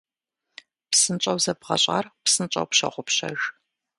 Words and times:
Псынщӏэу 0.91 1.39
зэбгъащӏэр 1.43 2.05
псынщӏэу 2.23 2.67
пщогъупщэж. 2.69 3.39